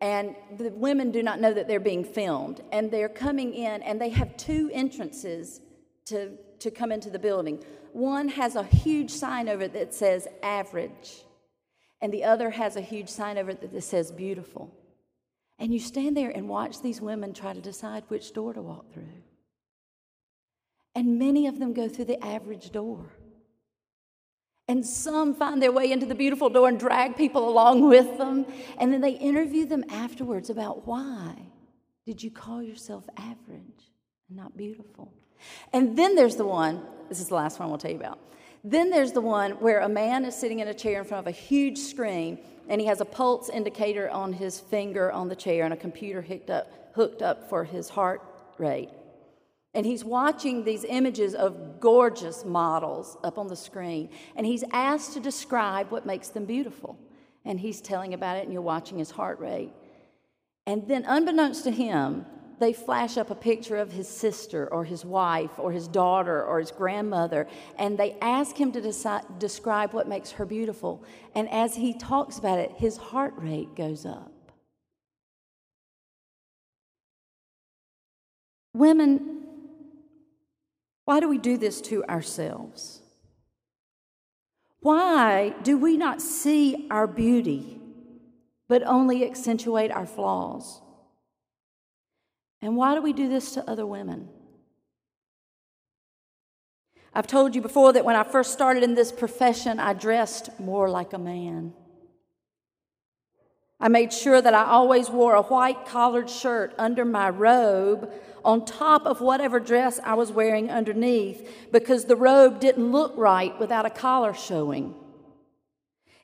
and 0.00 0.34
the 0.56 0.70
women 0.70 1.10
do 1.10 1.22
not 1.22 1.38
know 1.40 1.52
that 1.52 1.68
they're 1.68 1.78
being 1.78 2.02
filmed. 2.02 2.62
And 2.72 2.90
they're 2.90 3.10
coming 3.10 3.52
in, 3.52 3.82
and 3.82 4.00
they 4.00 4.08
have 4.08 4.36
two 4.36 4.70
entrances 4.72 5.60
to, 6.06 6.32
to 6.60 6.70
come 6.70 6.92
into 6.92 7.10
the 7.10 7.18
building. 7.18 7.62
One 7.92 8.28
has 8.28 8.56
a 8.56 8.62
huge 8.62 9.10
sign 9.10 9.48
over 9.48 9.64
it 9.64 9.72
that 9.74 9.94
says 9.94 10.26
average, 10.42 11.24
and 12.00 12.12
the 12.12 12.24
other 12.24 12.50
has 12.50 12.76
a 12.76 12.80
huge 12.80 13.08
sign 13.08 13.38
over 13.38 13.50
it 13.50 13.70
that 13.70 13.82
says 13.82 14.10
beautiful. 14.10 14.74
And 15.58 15.72
you 15.72 15.78
stand 15.78 16.16
there 16.16 16.30
and 16.30 16.48
watch 16.48 16.82
these 16.82 17.00
women 17.00 17.32
try 17.32 17.52
to 17.52 17.60
decide 17.60 18.04
which 18.08 18.32
door 18.32 18.52
to 18.52 18.62
walk 18.62 18.92
through. 18.92 19.22
And 20.94 21.18
many 21.18 21.46
of 21.46 21.58
them 21.58 21.72
go 21.72 21.88
through 21.88 22.06
the 22.06 22.24
average 22.24 22.70
door. 22.70 23.06
And 24.68 24.84
some 24.86 25.34
find 25.34 25.62
their 25.62 25.72
way 25.72 25.90
into 25.90 26.06
the 26.06 26.14
beautiful 26.14 26.48
door 26.48 26.68
and 26.68 26.78
drag 26.78 27.16
people 27.16 27.48
along 27.48 27.88
with 27.88 28.18
them. 28.18 28.46
And 28.78 28.92
then 28.92 29.00
they 29.00 29.12
interview 29.12 29.66
them 29.66 29.84
afterwards 29.88 30.50
about 30.50 30.86
why 30.86 31.34
did 32.06 32.22
you 32.22 32.30
call 32.30 32.62
yourself 32.62 33.04
average 33.16 33.90
and 34.28 34.36
not 34.36 34.56
beautiful? 34.56 35.12
And 35.72 35.96
then 35.96 36.14
there's 36.14 36.36
the 36.36 36.44
one, 36.44 36.82
this 37.08 37.20
is 37.20 37.28
the 37.28 37.34
last 37.34 37.58
one 37.58 37.68
we'll 37.68 37.78
tell 37.78 37.90
you 37.90 37.96
about. 37.96 38.18
Then 38.64 38.90
there's 38.90 39.12
the 39.12 39.20
one 39.20 39.52
where 39.52 39.80
a 39.80 39.88
man 39.88 40.24
is 40.24 40.36
sitting 40.36 40.60
in 40.60 40.68
a 40.68 40.74
chair 40.74 41.00
in 41.00 41.04
front 41.04 41.26
of 41.26 41.28
a 41.28 41.36
huge 41.36 41.78
screen 41.78 42.38
and 42.68 42.80
he 42.80 42.86
has 42.86 43.00
a 43.00 43.04
pulse 43.04 43.48
indicator 43.48 44.08
on 44.10 44.32
his 44.32 44.60
finger 44.60 45.10
on 45.10 45.28
the 45.28 45.36
chair 45.36 45.64
and 45.64 45.74
a 45.74 45.76
computer 45.76 46.22
hooked 46.22 46.50
up, 46.50 46.92
hooked 46.94 47.22
up 47.22 47.48
for 47.48 47.64
his 47.64 47.88
heart 47.88 48.22
rate. 48.58 48.90
And 49.74 49.86
he's 49.86 50.04
watching 50.04 50.64
these 50.64 50.84
images 50.84 51.34
of 51.34 51.80
gorgeous 51.80 52.44
models 52.44 53.16
up 53.24 53.38
on 53.38 53.48
the 53.48 53.56
screen. 53.56 54.10
And 54.36 54.46
he's 54.46 54.64
asked 54.70 55.14
to 55.14 55.20
describe 55.20 55.90
what 55.90 56.04
makes 56.04 56.28
them 56.28 56.44
beautiful. 56.44 56.98
And 57.44 57.58
he's 57.58 57.80
telling 57.80 58.14
about 58.14 58.36
it, 58.36 58.44
and 58.44 58.52
you're 58.52 58.62
watching 58.62 58.98
his 58.98 59.10
heart 59.10 59.40
rate. 59.40 59.72
And 60.66 60.86
then, 60.86 61.04
unbeknownst 61.06 61.64
to 61.64 61.70
him, 61.70 62.26
they 62.62 62.72
flash 62.72 63.16
up 63.16 63.30
a 63.30 63.34
picture 63.34 63.76
of 63.76 63.90
his 63.90 64.06
sister 64.06 64.72
or 64.72 64.84
his 64.84 65.04
wife 65.04 65.58
or 65.58 65.72
his 65.72 65.88
daughter 65.88 66.44
or 66.44 66.60
his 66.60 66.70
grandmother, 66.70 67.48
and 67.76 67.98
they 67.98 68.16
ask 68.20 68.56
him 68.56 68.70
to 68.70 68.80
decide, 68.80 69.22
describe 69.40 69.92
what 69.92 70.06
makes 70.06 70.30
her 70.30 70.46
beautiful. 70.46 71.02
And 71.34 71.48
as 71.50 71.74
he 71.74 71.92
talks 71.92 72.38
about 72.38 72.60
it, 72.60 72.70
his 72.76 72.96
heart 72.96 73.34
rate 73.36 73.74
goes 73.74 74.06
up. 74.06 74.30
Women, 78.74 79.42
why 81.04 81.18
do 81.18 81.28
we 81.28 81.38
do 81.38 81.58
this 81.58 81.80
to 81.82 82.04
ourselves? 82.04 83.00
Why 84.80 85.54
do 85.62 85.76
we 85.76 85.96
not 85.96 86.22
see 86.22 86.86
our 86.90 87.08
beauty, 87.08 87.80
but 88.68 88.82
only 88.84 89.26
accentuate 89.26 89.90
our 89.90 90.06
flaws? 90.06 90.80
And 92.62 92.76
why 92.76 92.94
do 92.94 93.02
we 93.02 93.12
do 93.12 93.28
this 93.28 93.52
to 93.54 93.68
other 93.68 93.84
women? 93.84 94.28
I've 97.12 97.26
told 97.26 97.54
you 97.54 97.60
before 97.60 97.92
that 97.92 98.04
when 98.04 98.16
I 98.16 98.22
first 98.22 98.52
started 98.52 98.82
in 98.82 98.94
this 98.94 99.12
profession, 99.12 99.78
I 99.78 99.92
dressed 99.92 100.58
more 100.58 100.88
like 100.88 101.12
a 101.12 101.18
man. 101.18 101.74
I 103.78 103.88
made 103.88 104.12
sure 104.12 104.40
that 104.40 104.54
I 104.54 104.64
always 104.64 105.10
wore 105.10 105.34
a 105.34 105.42
white 105.42 105.86
collared 105.86 106.30
shirt 106.30 106.72
under 106.78 107.04
my 107.04 107.28
robe 107.28 108.10
on 108.44 108.64
top 108.64 109.06
of 109.06 109.20
whatever 109.20 109.58
dress 109.58 109.98
I 110.04 110.14
was 110.14 110.30
wearing 110.30 110.70
underneath 110.70 111.68
because 111.72 112.04
the 112.04 112.16
robe 112.16 112.60
didn't 112.60 112.92
look 112.92 113.12
right 113.16 113.58
without 113.58 113.84
a 113.84 113.90
collar 113.90 114.34
showing. 114.34 114.94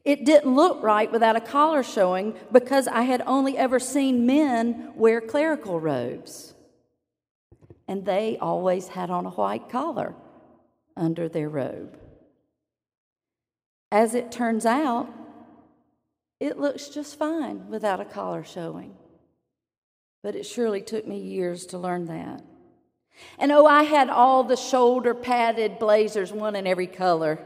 It 0.09 0.25
didn't 0.25 0.55
look 0.55 0.83
right 0.83 1.13
without 1.13 1.37
a 1.37 1.41
collar 1.41 1.83
showing 1.83 2.35
because 2.51 2.89
I 2.89 3.03
had 3.03 3.23
only 3.27 3.59
ever 3.59 3.79
seen 3.79 4.25
men 4.25 4.95
wear 4.97 5.21
clerical 5.21 5.79
robes. 5.79 6.55
And 7.87 8.07
they 8.07 8.39
always 8.41 8.89
had 8.89 9.11
on 9.11 9.27
a 9.27 9.31
white 9.31 9.69
collar 9.69 10.15
under 10.97 11.29
their 11.29 11.51
robe. 11.51 11.99
As 13.93 14.15
it 14.15 14.33
turns 14.33 14.65
out, 14.65 15.11
it 16.41 16.59
looks 16.59 16.89
just 16.89 17.19
fine 17.19 17.69
without 17.69 18.01
a 18.01 18.07
collar 18.07 18.45
showing. 18.45 18.95
But 20.23 20.35
it 20.35 20.47
surely 20.47 20.81
took 20.81 21.07
me 21.07 21.19
years 21.19 21.67
to 21.67 21.77
learn 21.77 22.07
that. 22.07 22.43
And 23.39 23.53
oh, 23.53 23.67
I 23.67 23.83
had 23.83 24.09
all 24.09 24.43
the 24.43 24.57
shoulder 24.57 25.13
padded 25.13 25.79
blazers, 25.79 26.33
one 26.33 26.57
in 26.57 26.67
every 26.67 26.87
color, 26.87 27.39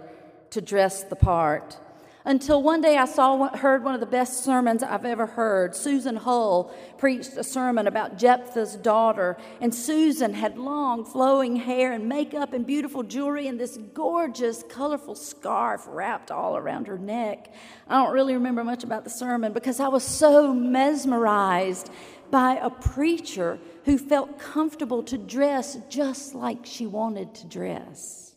to 0.50 0.60
dress 0.60 1.02
the 1.02 1.16
part. 1.16 1.76
Until 2.24 2.62
one 2.62 2.80
day 2.80 2.96
I 2.96 3.06
saw 3.06 3.48
heard 3.56 3.82
one 3.82 3.94
of 3.94 4.00
the 4.00 4.06
best 4.06 4.44
sermons 4.44 4.84
I've 4.84 5.04
ever 5.04 5.26
heard. 5.26 5.74
Susan 5.74 6.14
Hull 6.14 6.72
preached 6.96 7.36
a 7.36 7.42
sermon 7.42 7.88
about 7.88 8.16
Jephthah's 8.16 8.76
daughter, 8.76 9.36
and 9.60 9.74
Susan 9.74 10.34
had 10.34 10.56
long 10.56 11.04
flowing 11.04 11.56
hair 11.56 11.92
and 11.92 12.08
makeup 12.08 12.52
and 12.52 12.64
beautiful 12.64 13.02
jewelry 13.02 13.48
and 13.48 13.58
this 13.58 13.76
gorgeous 13.92 14.62
colorful 14.68 15.16
scarf 15.16 15.84
wrapped 15.88 16.30
all 16.30 16.56
around 16.56 16.86
her 16.86 16.98
neck. 16.98 17.52
I 17.88 18.02
don't 18.02 18.12
really 18.12 18.34
remember 18.34 18.62
much 18.62 18.84
about 18.84 19.02
the 19.02 19.10
sermon 19.10 19.52
because 19.52 19.80
I 19.80 19.88
was 19.88 20.04
so 20.04 20.54
mesmerized 20.54 21.90
by 22.30 22.54
a 22.54 22.70
preacher 22.70 23.58
who 23.84 23.98
felt 23.98 24.38
comfortable 24.38 25.02
to 25.02 25.18
dress 25.18 25.76
just 25.88 26.36
like 26.36 26.64
she 26.64 26.86
wanted 26.86 27.34
to 27.34 27.46
dress. 27.46 28.31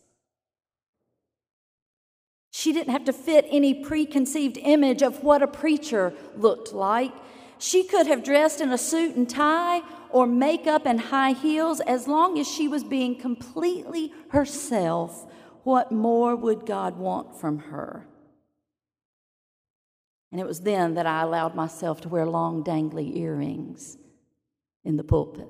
She 2.66 2.72
didn't 2.72 2.90
have 2.90 3.04
to 3.04 3.12
fit 3.12 3.46
any 3.48 3.74
preconceived 3.74 4.58
image 4.58 5.00
of 5.00 5.22
what 5.22 5.40
a 5.40 5.46
preacher 5.46 6.12
looked 6.36 6.72
like. 6.72 7.12
She 7.58 7.84
could 7.84 8.08
have 8.08 8.24
dressed 8.24 8.60
in 8.60 8.72
a 8.72 8.76
suit 8.76 9.14
and 9.14 9.30
tie 9.30 9.82
or 10.10 10.26
makeup 10.26 10.84
and 10.84 11.00
high 11.00 11.30
heels 11.30 11.78
as 11.78 12.08
long 12.08 12.40
as 12.40 12.48
she 12.48 12.66
was 12.66 12.82
being 12.82 13.20
completely 13.20 14.12
herself. 14.30 15.30
What 15.62 15.92
more 15.92 16.34
would 16.34 16.66
God 16.66 16.98
want 16.98 17.38
from 17.38 17.60
her? 17.60 18.08
And 20.32 20.40
it 20.40 20.46
was 20.48 20.62
then 20.62 20.94
that 20.94 21.06
I 21.06 21.22
allowed 21.22 21.54
myself 21.54 22.00
to 22.00 22.08
wear 22.08 22.26
long, 22.26 22.64
dangly 22.64 23.16
earrings 23.16 23.96
in 24.82 24.96
the 24.96 25.04
pulpit. 25.04 25.46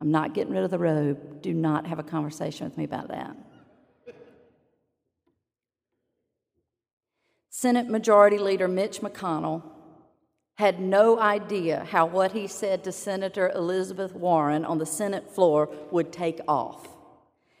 I'm 0.00 0.10
not 0.10 0.34
getting 0.34 0.52
rid 0.52 0.64
of 0.64 0.72
the 0.72 0.80
robe. 0.80 1.42
Do 1.42 1.54
not 1.54 1.86
have 1.86 2.00
a 2.00 2.02
conversation 2.02 2.66
with 2.66 2.76
me 2.76 2.82
about 2.82 3.06
that. 3.10 3.36
Senate 7.64 7.88
Majority 7.88 8.36
Leader 8.36 8.68
Mitch 8.68 9.00
McConnell 9.00 9.62
had 10.56 10.80
no 10.80 11.18
idea 11.18 11.86
how 11.92 12.04
what 12.04 12.32
he 12.32 12.46
said 12.46 12.84
to 12.84 12.92
Senator 12.92 13.50
Elizabeth 13.54 14.12
Warren 14.12 14.66
on 14.66 14.76
the 14.76 14.84
Senate 14.84 15.30
floor 15.30 15.70
would 15.90 16.12
take 16.12 16.40
off. 16.46 16.86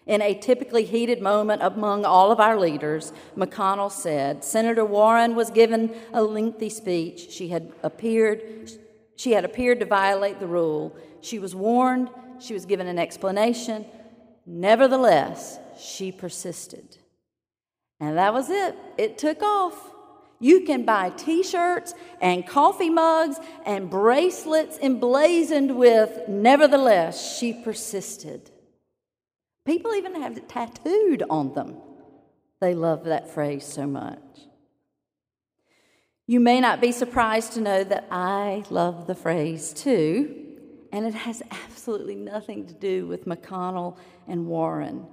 In 0.04 0.20
a 0.20 0.34
typically 0.34 0.84
heated 0.84 1.22
moment 1.22 1.62
among 1.62 2.04
all 2.04 2.30
of 2.30 2.38
our 2.38 2.60
leaders, 2.60 3.14
McConnell 3.34 3.90
said 3.90 4.44
Senator 4.44 4.84
Warren 4.84 5.34
was 5.34 5.48
given 5.48 5.94
a 6.12 6.22
lengthy 6.22 6.68
speech. 6.68 7.30
She 7.30 7.48
had 7.48 7.72
appeared, 7.82 8.42
she 9.16 9.32
had 9.32 9.46
appeared 9.46 9.80
to 9.80 9.86
violate 9.86 10.38
the 10.38 10.46
rule. 10.46 10.94
She 11.22 11.38
was 11.38 11.54
warned, 11.54 12.10
she 12.40 12.52
was 12.52 12.66
given 12.66 12.88
an 12.88 12.98
explanation. 12.98 13.86
Nevertheless, 14.44 15.58
she 15.80 16.12
persisted. 16.12 16.98
And 18.00 18.18
that 18.18 18.34
was 18.34 18.50
it. 18.50 18.76
It 18.98 19.16
took 19.16 19.42
off. 19.42 19.92
You 20.44 20.60
can 20.60 20.84
buy 20.84 21.08
t 21.08 21.42
shirts 21.42 21.94
and 22.20 22.46
coffee 22.46 22.90
mugs 22.90 23.38
and 23.64 23.88
bracelets 23.88 24.78
emblazoned 24.78 25.74
with, 25.74 26.28
nevertheless, 26.28 27.38
she 27.38 27.54
persisted. 27.54 28.50
People 29.64 29.94
even 29.94 30.20
have 30.20 30.36
it 30.36 30.46
tattooed 30.46 31.22
on 31.30 31.54
them. 31.54 31.78
They 32.60 32.74
love 32.74 33.04
that 33.04 33.30
phrase 33.30 33.64
so 33.64 33.86
much. 33.86 34.18
You 36.26 36.40
may 36.40 36.60
not 36.60 36.78
be 36.78 36.92
surprised 36.92 37.54
to 37.54 37.62
know 37.62 37.82
that 37.82 38.06
I 38.10 38.64
love 38.68 39.06
the 39.06 39.14
phrase 39.14 39.72
too, 39.72 40.58
and 40.92 41.06
it 41.06 41.14
has 41.14 41.42
absolutely 41.50 42.16
nothing 42.16 42.66
to 42.66 42.74
do 42.74 43.06
with 43.06 43.24
McConnell 43.24 43.96
and 44.28 44.46
Warren 44.46 45.06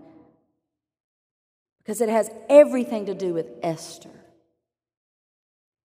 because 1.77 2.01
it 2.01 2.09
has 2.09 2.29
everything 2.49 3.05
to 3.05 3.13
do 3.13 3.33
with 3.33 3.47
Esther 3.63 4.20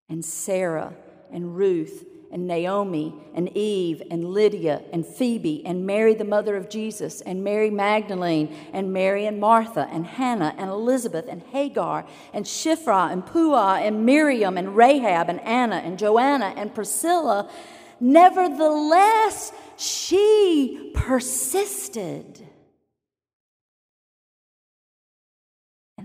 and 0.08 0.24
Sarah 0.24 0.94
and 1.32 1.56
Ruth 1.56 2.04
and 2.30 2.46
Naomi 2.46 3.14
and 3.34 3.56
Eve 3.56 4.02
and 4.10 4.24
Lydia 4.32 4.82
and 4.92 5.06
Phoebe 5.06 5.64
and 5.64 5.86
Mary, 5.86 6.14
the 6.14 6.24
mother 6.24 6.56
of 6.56 6.68
Jesus, 6.68 7.20
and 7.20 7.42
Mary 7.42 7.70
Magdalene 7.70 8.54
and 8.72 8.92
Mary 8.92 9.26
and 9.26 9.40
Martha 9.40 9.88
and 9.90 10.06
Hannah 10.06 10.54
and 10.58 10.70
Elizabeth 10.70 11.26
and 11.28 11.42
Hagar 11.42 12.06
and 12.32 12.44
Shiphrah 12.44 13.12
and 13.12 13.24
Puah 13.24 13.80
and 13.80 14.04
Miriam 14.04 14.58
and 14.58 14.76
Rahab 14.76 15.28
and 15.28 15.40
Anna 15.40 15.76
and 15.76 15.98
Joanna 15.98 16.52
and 16.56 16.74
Priscilla. 16.74 17.50
Nevertheless, 18.00 19.52
she 19.76 20.90
persisted. 20.94 22.45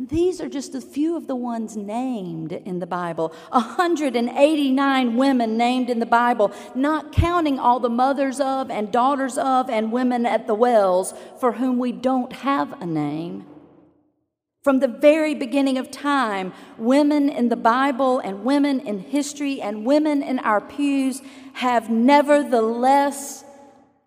And 0.01 0.09
these 0.09 0.41
are 0.41 0.49
just 0.49 0.73
a 0.73 0.81
few 0.81 1.15
of 1.15 1.27
the 1.27 1.35
ones 1.35 1.77
named 1.77 2.53
in 2.53 2.79
the 2.79 2.87
Bible. 2.87 3.35
189 3.51 5.15
women 5.15 5.57
named 5.57 5.91
in 5.91 5.99
the 5.99 6.07
Bible, 6.07 6.51
not 6.73 7.11
counting 7.11 7.59
all 7.59 7.79
the 7.79 7.87
mothers 7.87 8.39
of 8.39 8.71
and 8.71 8.91
daughters 8.91 9.37
of 9.37 9.69
and 9.69 9.91
women 9.91 10.25
at 10.25 10.47
the 10.47 10.55
wells 10.55 11.13
for 11.39 11.51
whom 11.51 11.77
we 11.77 11.91
don't 11.91 12.33
have 12.33 12.81
a 12.81 12.85
name. 12.87 13.45
From 14.63 14.79
the 14.79 14.87
very 14.87 15.35
beginning 15.35 15.77
of 15.77 15.91
time, 15.91 16.51
women 16.79 17.29
in 17.29 17.49
the 17.49 17.55
Bible 17.55 18.17
and 18.17 18.43
women 18.43 18.79
in 18.79 18.97
history 18.97 19.61
and 19.61 19.85
women 19.85 20.23
in 20.23 20.39
our 20.39 20.61
pews 20.61 21.21
have 21.53 21.91
nevertheless 21.91 23.45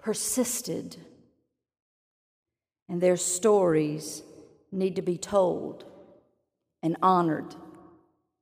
persisted. 0.01 0.97
And 2.89 3.01
their 3.01 3.17
stories 3.17 4.25
need 4.75 4.97
to 4.97 5.03
be 5.03 5.17
told 5.17 5.85
and 6.83 6.97
honored 7.03 7.55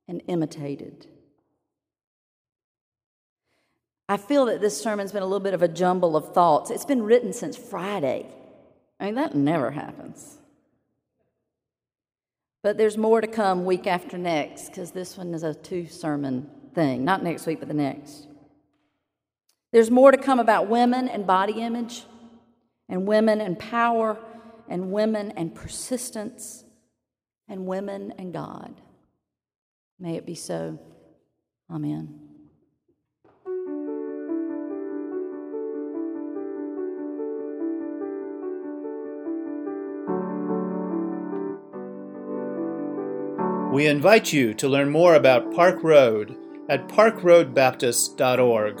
and 0.07 0.21
imitated. 0.27 1.07
I 4.09 4.17
feel 4.17 4.45
that 4.45 4.61
this 4.61 4.79
sermon's 4.79 5.11
been 5.11 5.23
a 5.23 5.25
little 5.25 5.39
bit 5.39 5.53
of 5.53 5.61
a 5.61 5.67
jumble 5.67 6.17
of 6.17 6.33
thoughts. 6.33 6.69
It's 6.69 6.85
been 6.85 7.03
written 7.03 7.31
since 7.31 7.55
Friday. 7.55 8.27
I 8.99 9.05
mean, 9.05 9.15
that 9.15 9.33
never 9.33 9.71
happens. 9.71 10.37
But 12.61 12.77
there's 12.77 12.97
more 12.97 13.21
to 13.21 13.27
come 13.27 13.65
week 13.65 13.87
after 13.87 14.17
next 14.17 14.67
because 14.69 14.91
this 14.91 15.17
one 15.17 15.33
is 15.33 15.43
a 15.43 15.53
two 15.53 15.87
sermon 15.87 16.49
thing. 16.73 17.03
Not 17.03 17.23
next 17.23 17.45
week, 17.45 17.59
but 17.59 17.67
the 17.67 17.73
next. 17.73 18.27
There's 19.71 19.89
more 19.89 20.11
to 20.11 20.17
come 20.17 20.39
about 20.39 20.67
women 20.67 21.07
and 21.07 21.25
body 21.25 21.61
image, 21.61 22.03
and 22.87 23.07
women 23.07 23.41
and 23.41 23.57
power, 23.57 24.17
and 24.73 24.91
women 24.91 25.31
and 25.37 25.53
persistence 25.53 26.65
and 27.47 27.67
women 27.67 28.11
and 28.17 28.33
God. 28.33 28.81
May 29.99 30.15
it 30.15 30.25
be 30.25 30.33
so. 30.33 30.79
Amen. 31.69 32.19
We 43.71 43.85
invite 43.85 44.33
you 44.33 44.55
to 44.55 44.67
learn 44.67 44.89
more 44.89 45.13
about 45.13 45.53
Park 45.53 45.83
Road 45.83 46.35
at 46.67 46.87
parkroadbaptist.org. 46.87 48.77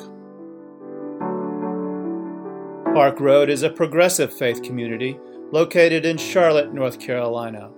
Park 2.95 3.19
Road 3.19 3.49
is 3.51 3.61
a 3.61 3.69
progressive 3.69 4.33
faith 4.33 4.63
community 4.63 5.19
located 5.53 6.03
in 6.03 6.17
Charlotte, 6.17 6.73
North 6.73 6.99
Carolina, 6.99 7.69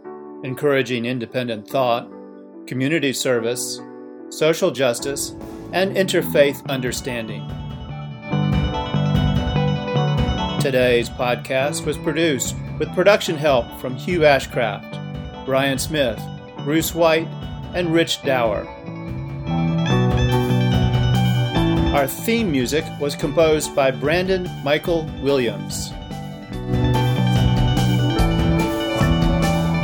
encouraging 0.44 1.06
independent 1.06 1.68
thought, 1.68 2.10
community 2.68 3.12
service, 3.12 3.82
social 4.30 4.72
justice, 4.72 5.32
and 5.74 5.94
interfaith 5.98 6.66
understanding. 6.70 7.46
Today's 10.62 11.10
podcast 11.10 11.86
was 11.86 11.98
produced 11.98 12.56
with 12.80 12.96
production 12.96 13.36
help 13.36 13.66
from 13.82 13.98
Hugh 13.98 14.22
Ashcraft, 14.22 15.46
Brian 15.46 15.78
Smith, 15.78 16.24
Bruce 16.64 16.96
White, 16.96 17.28
and 17.74 17.94
Rich 17.94 18.24
Dower. 18.24 18.66
Our 21.94 22.08
theme 22.08 22.50
music 22.50 22.86
was 23.02 23.18
composed 23.18 23.76
by 23.76 23.92
Brandon 23.92 24.50
Michael 24.64 25.04
Williams. 25.22 25.92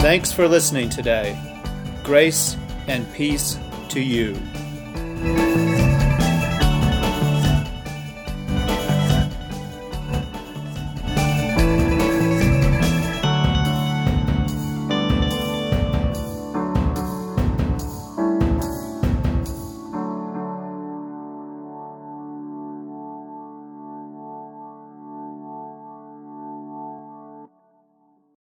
Thanks 0.02 0.32
for 0.32 0.48
listening 0.48 0.90
today. 0.90 1.38
Grace 2.04 2.58
and 2.88 3.06
peace 3.14 3.60
to 3.90 4.02
you. 4.02 4.34